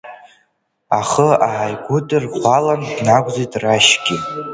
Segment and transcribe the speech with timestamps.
[0.99, 4.17] Ахы ааигәыдирӷәӷәалан днагәӡит Рашьгьы.